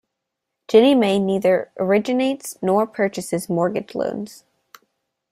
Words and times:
Ginnie 0.67 0.95
Mae 0.95 1.19
neither 1.19 1.71
originates 1.77 2.57
nor 2.63 2.87
purchases 2.87 3.47
mortgage 3.47 3.93
loans. 3.93 4.45